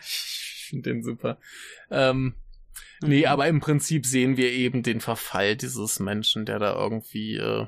[0.00, 1.38] ich finde den super.
[1.90, 2.34] Ähm,
[3.02, 3.26] nee, Mhm.
[3.26, 7.66] aber im Prinzip sehen wir eben den Verfall dieses Menschen, der da irgendwie äh,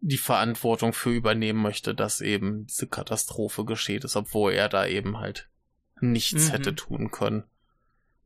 [0.00, 5.18] die Verantwortung für übernehmen möchte, dass eben diese Katastrophe geschieht ist, obwohl er da eben
[5.18, 5.48] halt
[6.00, 6.50] nichts Mhm.
[6.52, 7.44] hätte tun können.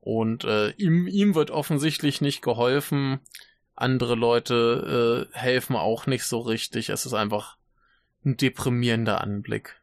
[0.00, 3.20] Und äh, ihm, ihm wird offensichtlich nicht geholfen.
[3.74, 6.90] Andere Leute äh, helfen auch nicht so richtig.
[6.90, 7.56] Es ist einfach
[8.24, 9.80] ein deprimierender Anblick.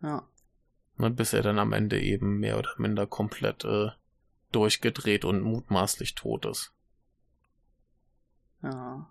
[0.00, 0.26] Ja.
[0.96, 3.88] Ne, bis er dann am Ende eben mehr oder minder komplett äh,
[4.52, 6.72] durchgedreht und mutmaßlich tot ist.
[8.62, 9.08] ja.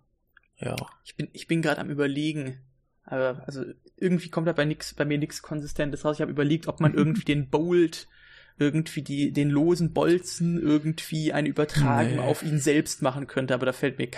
[0.61, 0.75] Ja.
[1.03, 2.59] Ich bin, ich bin gerade am überlegen.
[3.03, 3.63] Aber also
[3.97, 6.17] irgendwie kommt da bei nix, bei mir nichts Konsistentes raus.
[6.17, 8.07] Ich habe überlegt, ob man irgendwie den Bolt,
[8.57, 12.19] irgendwie die, den losen Bolzen irgendwie eine Übertragung Nee.
[12.19, 13.53] auf ihn selbst machen könnte.
[13.53, 14.09] Aber da fällt mir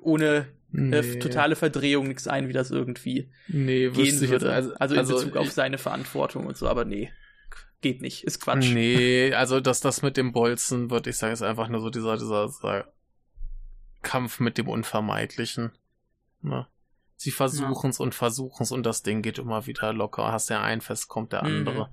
[0.00, 4.52] ohne äh, totale Verdrehung nichts ein, wie das irgendwie nee, gehen würde.
[4.52, 6.68] also, Also, in also Bezug auf seine Verantwortung und so.
[6.68, 7.10] Aber nee,
[7.80, 8.24] geht nicht.
[8.24, 8.70] Ist Quatsch.
[8.72, 12.16] Nee, also dass das mit dem Bolzen, würde ich sagen, ist einfach nur so dieser,
[12.16, 12.92] dieser, dieser
[14.02, 15.72] Kampf mit dem Unvermeidlichen.
[16.42, 16.66] Ne?
[17.16, 20.30] Sie versuchen's und versuchen's und das Ding geht immer wieder locker.
[20.30, 21.48] Hast ja ein fest, kommt der Mhm.
[21.68, 21.90] andere.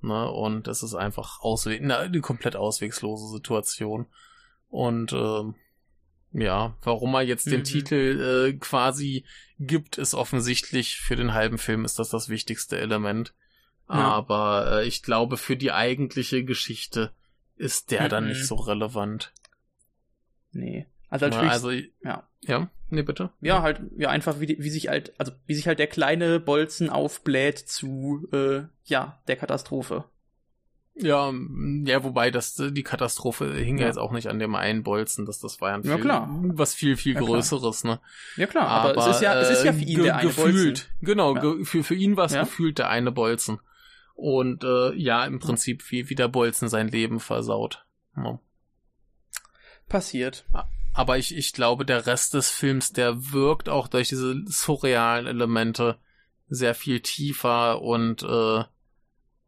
[0.00, 0.30] Ne?
[0.30, 4.06] Und es ist einfach ausweg na, eine komplett auswegslose Situation.
[4.68, 5.54] Und ähm,
[6.32, 7.64] ja, warum er jetzt den Mhm.
[7.64, 9.24] Titel äh, quasi
[9.58, 13.34] gibt, ist offensichtlich für den halben Film ist das das wichtigste Element.
[13.88, 13.94] Ja.
[13.94, 17.12] Aber äh, ich glaube, für die eigentliche Geschichte
[17.56, 18.30] ist der dann Mhm.
[18.30, 19.32] nicht so relevant.
[20.52, 20.86] Nee.
[21.22, 21.70] Also Ja, natürlich, also,
[22.02, 22.28] ja.
[22.42, 23.30] ja, nee, bitte.
[23.40, 26.90] Ja, halt, ja, einfach wie, wie sich halt, also wie sich halt der kleine Bolzen
[26.90, 30.04] aufbläht zu, äh, ja, der Katastrophe.
[30.98, 31.30] Ja,
[31.84, 33.82] ja, wobei das die Katastrophe hing ja.
[33.82, 33.88] Ja.
[33.88, 36.72] jetzt auch nicht an dem einen Bolzen, dass das war ja, ein Ja, viel, was
[36.74, 38.00] viel viel Ja, größeres, ne?
[38.36, 40.28] Ja klar, aber, es ist ja, es ist ja für ihn äh, ge- der eine
[40.28, 40.86] gefühlt, Bolzen.
[41.02, 43.60] genau, ge für für ihn war es gefühlt der eine Bolzen
[44.14, 47.84] und äh, ja, im Prinzip wie wie der Bolzen sein Leben versaut.
[48.16, 48.38] Ja.
[49.90, 50.46] Passiert.
[50.96, 55.98] Aber ich, ich glaube, der Rest des Films, der wirkt auch durch diese surrealen Elemente
[56.48, 58.64] sehr viel tiefer und äh,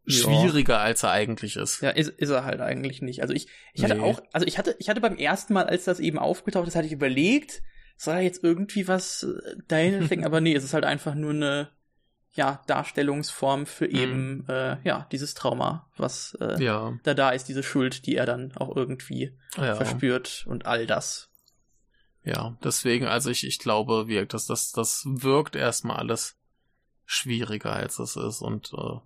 [0.04, 1.80] schwieriger, als er eigentlich ist.
[1.80, 3.22] Ja, ist, ist er halt eigentlich nicht.
[3.22, 4.02] Also ich, ich hatte Nee.
[4.02, 6.87] auch, also ich hatte, ich hatte beim ersten Mal, als das eben aufgetaucht ist, hatte
[6.87, 7.62] ich überlegt,
[7.96, 11.30] soll da jetzt irgendwie was äh, dahinter stecken, aber nee, es ist halt einfach nur
[11.30, 11.70] eine,
[12.34, 17.62] ja, Darstellungsform für eben, äh, ja, dieses Trauma, was äh, Ja, da da ist, diese
[17.62, 19.74] Schuld, die er dann auch irgendwie ja.
[19.74, 21.30] verspürt und all das.
[22.28, 26.36] Ja, deswegen, also ich, ich glaube, wirkt das, das, das wirkt erstmal alles
[27.06, 28.98] schwieriger, als es ist und äh,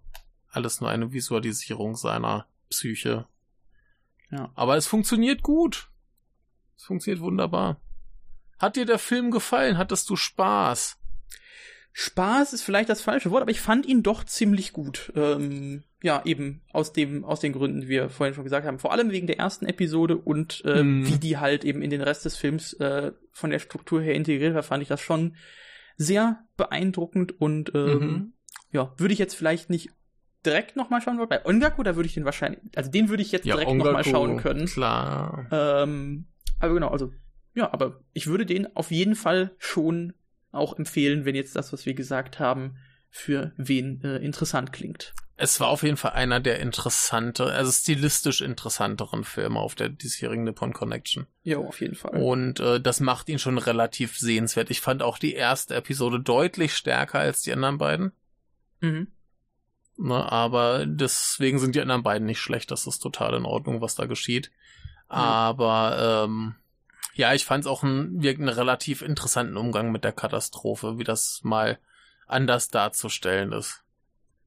[0.51, 3.27] alles nur eine Visualisierung seiner Psyche.
[4.33, 4.51] Ja.
[4.57, 5.89] Aber es funktioniert gut.
[6.77, 7.81] Es funktioniert wunderbar.
[8.59, 9.79] Hat dir der Film gefallen?
[9.79, 10.99] Hattest du Spaß?
[11.95, 15.13] Spaß ist vielleicht das falsche Wort, aber ich fand ihn doch ziemlich gut.
[15.15, 18.79] Ähm, ja, eben aus dem, aus den Gründen, die wir vorhin schon gesagt haben.
[18.79, 21.07] Vor allem wegen der ersten Episode und äh, Mhm.
[21.07, 24.55] wie die halt eben in den Rest des Films äh, von der Struktur her integriert
[24.55, 25.37] war, fand ich das schon
[25.97, 28.33] sehr beeindruckend und ähm, Mhm.
[28.73, 29.91] ja, würde ich jetzt vielleicht nicht
[30.47, 31.29] direkt nochmal schauen wollen.
[31.29, 34.03] Bei Ongaku, da würde ich den wahrscheinlich, also den würde ich jetzt Ja, direkt nochmal
[34.03, 34.67] schauen können.
[34.67, 35.47] Klar.
[35.53, 36.27] Ähm,
[36.59, 37.13] aber genau, also
[37.55, 40.15] ja, aber ich würde den auf jeden Fall schon
[40.53, 42.77] auch empfehlen, wenn jetzt das, was wir gesagt haben,
[43.11, 45.15] für wen äh, interessant klingt.
[45.37, 50.45] Es war auf jeden Fall einer der interessante, also stilistisch interessanteren Filme auf der diesjährigen
[50.45, 51.27] Nippon Connection.
[51.43, 52.23] Ja, auf jeden Fall.
[52.23, 54.71] Und äh, das macht ihn schon relativ sehenswert.
[54.71, 58.13] Ich fand auch die erste Episode deutlich stärker als die anderen beiden.
[58.81, 59.09] Mhm.
[59.97, 62.71] Ne, aber deswegen sind die anderen beiden nicht schlecht.
[62.71, 64.51] Das ist total in Ordnung, was da geschieht.
[65.09, 66.55] Aber ähm,
[67.15, 71.41] ja, ich fand es auch einen, einen relativ interessanten Umgang mit der Katastrophe, wie das
[71.43, 71.79] mal
[72.27, 73.83] anders darzustellen ist,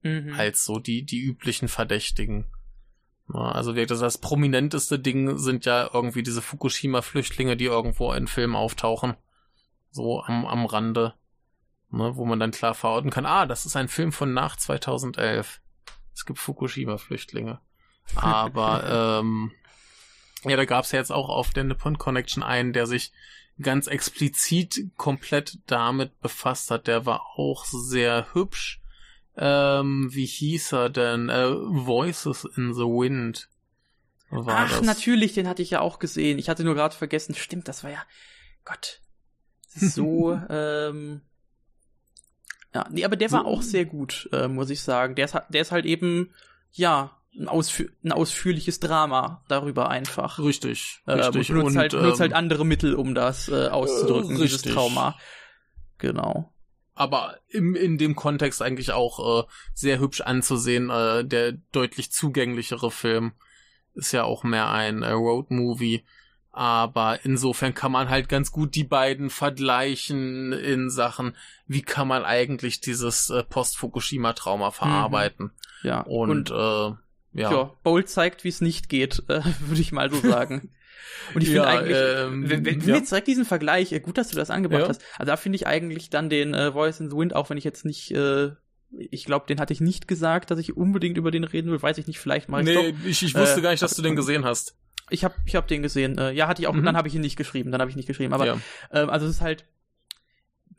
[0.01, 0.35] Mhm.
[0.37, 2.45] als so die, die üblichen Verdächtigen.
[3.27, 8.55] Also wirklich das, das prominenteste Ding sind ja irgendwie diese Fukushima-Flüchtlinge, die irgendwo in Filmen
[8.55, 9.15] auftauchen.
[9.89, 11.15] So am, am Rande.
[11.89, 15.61] Ne, wo man dann klar verorten kann, ah, das ist ein Film von nach 2011.
[16.13, 17.59] Es gibt Fukushima-Flüchtlinge.
[18.15, 19.51] Aber ähm,
[20.45, 23.11] ja, da gab's ja jetzt auch auf der Nippon Connection einen, der sich
[23.61, 26.87] ganz explizit komplett damit befasst hat.
[26.87, 28.81] Der war auch sehr hübsch.
[29.37, 31.29] Ähm, wie hieß er denn?
[31.29, 33.49] Äh, Voices in the Wind.
[34.29, 34.81] War Ach, das.
[34.81, 36.39] natürlich, den hatte ich ja auch gesehen.
[36.39, 37.35] Ich hatte nur gerade vergessen.
[37.35, 38.03] Stimmt, das war ja
[38.65, 39.01] Gott.
[39.67, 41.21] So, ähm,
[42.73, 45.15] ja, nee, aber der war So- auch sehr gut, äh, muss ich sagen.
[45.15, 46.33] Der ist, der ist halt eben,
[46.71, 50.39] ja, ein, ausfü ein ausführliches Drama darüber einfach.
[50.39, 51.49] Richtig, Äh, richtig.
[51.51, 54.73] und benutzt, halt, benutzt halt ähm, andere Mittel, um das äh, auszudrücken, Äh, dieses richtig.
[54.73, 55.15] Trauma.
[55.97, 56.51] Genau.
[56.93, 60.89] aber im, in dem Kontext eigentlich auch äh, sehr hübsch anzusehen.
[60.89, 63.33] Äh, der deutlich zugänglichere Film
[63.95, 66.05] ist ja auch mehr ein äh, Road-Movie.
[66.51, 71.35] Aber insofern kann man halt ganz gut die beiden vergleichen in Sachen,
[71.67, 75.51] wie kann man eigentlich dieses äh, Post-Fukushima-Trauma verarbeiten.
[75.83, 75.99] Ja.
[76.01, 76.91] Und, äh,
[77.35, 77.51] ja.
[77.51, 80.71] ja, Bolt zeigt, wie es nicht geht, äh, würde ich mal so sagen.
[81.33, 82.85] Und ich finde Ja, eigentlich, ähm, wenn, wenn ja.
[82.87, 84.89] wir jetzt direkt diesen Vergleich, gut, dass du das angebracht Ja.
[84.89, 87.57] hast, also da finde ich eigentlich dann den äh, Voice in the Wind, auch wenn
[87.57, 88.51] ich jetzt nicht, äh,
[88.91, 91.97] ich glaube, den hatte ich nicht gesagt, dass ich unbedingt über den reden will, weiß
[91.97, 93.05] ich nicht, vielleicht mache ich Nee, doch.
[93.05, 94.75] ich, ich wusste Äh, gar nicht, dass du den gesehen hast.
[95.09, 96.17] Ich habe ich hab den gesehen.
[96.17, 96.83] Äh, ja, hatte ich auch, Mhm.
[96.83, 98.57] dann habe ich ihn nicht geschrieben, dann habe ich nicht geschrieben, aber ja.
[98.91, 99.65] ähm, also es ist halt,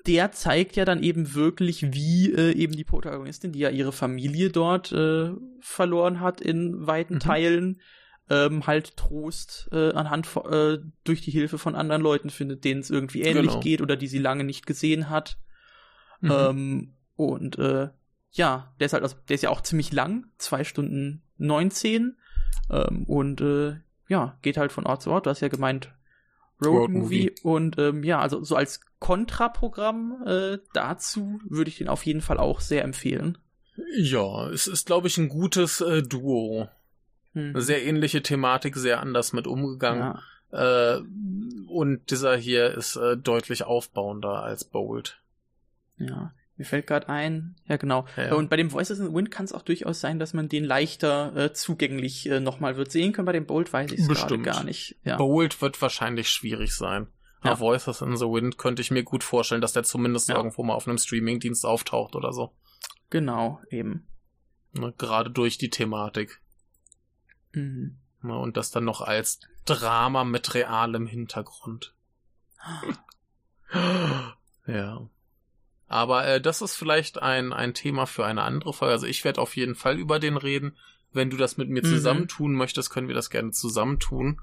[0.07, 4.51] der zeigt ja dann eben wirklich, wie äh, eben die Protagonistin, die ja ihre Familie
[4.51, 7.21] dort äh, verloren hat in weiten Mhm.
[7.21, 7.81] Teilen,
[8.29, 12.91] ähm, halt Trost äh, anhand äh, durch die Hilfe von anderen Leuten findet, denen es
[12.91, 13.61] irgendwie ähnlich Genau.
[13.61, 15.39] geht oder die sie lange nicht gesehen hat.
[16.21, 16.31] Mhm.
[16.33, 17.89] Ähm, und äh,
[18.33, 22.17] ja, der ist halt, also, der ist ja auch ziemlich lang, zwei Stunden 19.
[22.71, 23.77] Ähm, und äh,
[24.09, 25.27] ja, geht halt von Ort zu Ort.
[25.27, 25.93] Du hast ja gemeint,
[26.63, 27.01] Road, Road Movie.
[27.01, 27.35] Movie.
[27.43, 32.39] Und ähm, ja, also so als Kontraprogramm äh, dazu würde ich den auf jeden Fall
[32.39, 33.39] auch sehr empfehlen.
[33.97, 36.69] ja, es ist, glaube ich, ein gutes äh, Duo.
[37.35, 37.61] Hm.
[37.61, 40.15] Sehr ähnliche Thematik, sehr anders mit umgegangen.
[40.53, 41.03] ja, Äh,
[41.69, 45.21] und dieser hier ist äh, deutlich aufbauender als Bold.
[45.99, 46.33] ja.
[46.59, 48.07] Mir fällt gerade ein, ja genau.
[48.17, 48.35] Ja.
[48.35, 50.65] Und bei dem Voices in the Wind kann es auch durchaus sein, dass man den
[50.65, 53.27] leichter äh, zugänglich äh, nochmal wird sehen können.
[53.27, 54.97] Bei dem Bold weiß ich es gerade gar nicht.
[55.05, 55.19] Ja.
[55.19, 57.09] Bold wird wahrscheinlich schwierig sein.
[57.47, 57.59] Ja.
[57.61, 60.37] Voices in the Wind könnte ich mir gut vorstellen, dass der zumindest Ja.
[60.37, 62.53] irgendwo mal auf einem Streamingdienst auftaucht oder so.
[63.11, 64.07] Genau, eben.
[64.73, 66.41] Ne, gerade durch die Thematik.
[67.53, 67.99] Mhm.
[68.23, 71.95] Ne, und das dann noch als Drama mit realem Hintergrund.
[74.67, 75.09] Ja.
[75.89, 78.93] Aber äh, das ist vielleicht ein, ein Thema für eine andere Folge.
[78.93, 80.77] Also ich werde auf jeden Fall über den reden.
[81.13, 81.87] Wenn du das mit mir Mhm.
[81.89, 84.41] zusammentun möchtest, können wir das gerne zusammentun.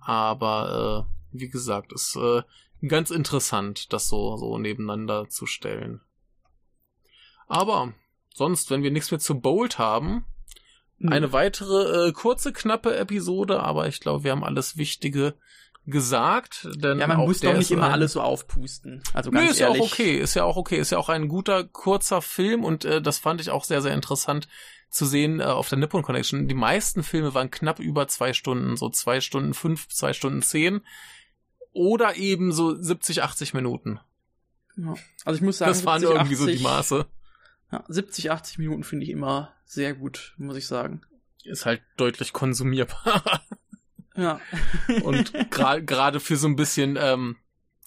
[0.00, 2.42] Aber äh, wie gesagt, ist äh,
[2.86, 6.00] ganz interessant, das so, so nebeneinander zu stellen.
[7.48, 7.92] Aber
[8.34, 10.24] sonst, wenn wir nichts mehr zu Bold haben,
[11.06, 15.34] eine weitere äh, kurze, knappe Episode, aber ich glaube, wir haben alles Wichtige
[15.84, 16.66] gesagt.
[16.76, 19.02] Denn Ja, man muss doch nicht immer ein- alles so aufpusten.
[19.12, 19.76] Also Nö, ganz ist ehrlich.
[19.78, 22.84] ja auch okay, ist ja auch okay, ist ja auch ein guter, kurzer Film und
[22.86, 24.48] äh, das fand ich auch sehr, sehr interessant
[24.88, 26.48] zu sehen äh, auf der Nippon Connection.
[26.48, 30.80] Die meisten Filme waren knapp über zwei Stunden, so zwei Stunden fünf, zwei Stunden zehn
[31.76, 34.00] oder eben so 70, 80 Minuten.
[34.76, 34.94] Ja.
[35.24, 37.06] Also ich muss sagen, das waren 70, irgendwie so die 80 Maße.
[37.72, 41.00] Ja, 70, 80 Minuten finde ich immer sehr gut, muss ich sagen.
[41.44, 43.42] Ist halt deutlich konsumierbar.
[44.18, 44.40] Ja.
[45.02, 47.36] Und gra- gerade für so ein bisschen ähm,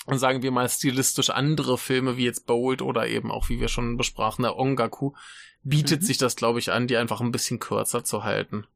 [0.06, 3.98] sagen wir mal, stilistisch andere Filme, wie jetzt Bold oder eben auch, wie wir schon
[3.98, 5.14] besprachen, der Ongaku,
[5.64, 6.06] bietet Mhm.
[6.06, 8.68] sich das, glaube ich, an, die einfach ein bisschen kürzer zu halten.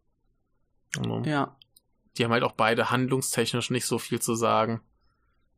[0.98, 1.56] Also, Ja.
[2.18, 4.82] Die haben halt auch beide handlungstechnisch nicht so viel zu sagen.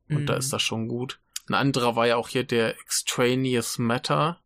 [0.10, 0.40] Und da Mhm.
[0.40, 1.20] ist das schon gut.
[1.48, 4.40] Ein anderer war ja auch hier der Extraneous Matter,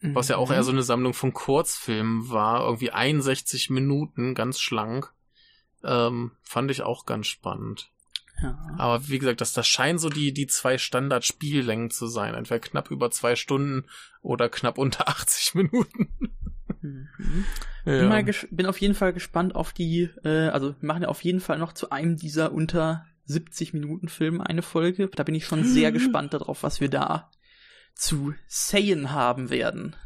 [0.00, 0.54] was ja auch Mhm.
[0.54, 2.64] eher so eine Sammlung von Kurzfilmen war.
[2.64, 5.12] Irgendwie 61 Minuten, ganz schlank.
[5.82, 7.90] Ähm, fand ich auch ganz spannend.
[8.42, 8.58] Ja.
[8.78, 12.34] Aber wie gesagt, das, das scheinen so die, die zwei Standard-Spiellängen zu sein.
[12.34, 13.86] Entweder knapp über zwei Stunden
[14.22, 16.08] oder knapp unter 80 Minuten.
[16.80, 17.08] Mhm.
[17.84, 18.16] Bin, Ja.
[18.18, 21.58] ges- bin auf jeden Fall gespannt auf die, äh, also machen ja auf jeden Fall
[21.58, 25.08] noch zu einem dieser unter 70 Minuten Filme eine Folge.
[25.08, 27.30] Da bin ich schon sehr gespannt darauf, was wir da
[27.94, 29.96] zu sayen haben werden.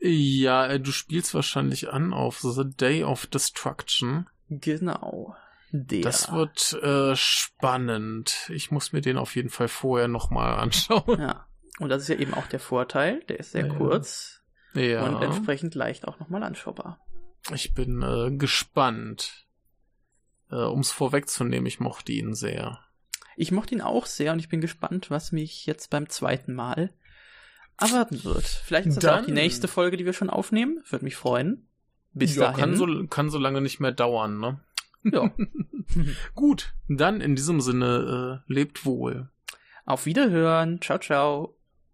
[0.00, 4.28] ja, äh, du spielst wahrscheinlich an auf The Day of Destruction.
[4.48, 5.34] Genau.
[5.70, 6.00] Der.
[6.02, 8.48] Das wird äh, spannend.
[8.50, 11.20] Ich muss mir den auf jeden Fall vorher nochmal anschauen.
[11.20, 11.46] Ja.
[11.78, 13.22] Und das ist ja eben auch der Vorteil.
[13.28, 13.74] Der ist sehr Ja.
[13.74, 14.42] kurz
[14.74, 17.00] Ja, und entsprechend leicht auch nochmal anschaubar.
[17.52, 19.46] ich bin äh, gespannt.
[20.50, 22.78] Äh, um es vorwegzunehmen, ich mochte ihn sehr.
[23.36, 26.92] Ich mochte ihn auch sehr und ich bin gespannt, was mich jetzt beim zweiten Mal
[27.78, 28.44] erwarten wird.
[28.44, 30.82] Vielleicht ist das ja auch die Dann- nächste Folge, die wir schon aufnehmen.
[30.88, 31.68] Würde mich freuen.
[32.12, 32.58] Bis ja, dahin.
[32.58, 34.60] kann so, kann so lange nicht mehr dauern, ne?
[35.04, 35.30] ja.
[36.34, 39.28] Gut, dann in diesem Sinne, äh, lebt wohl.
[39.84, 40.80] Auf Wiederhören.
[40.80, 41.57] Ciao, ciao.